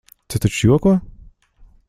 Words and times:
Tu 0.33 0.39
taču 0.45 0.71
joko? 0.71 0.95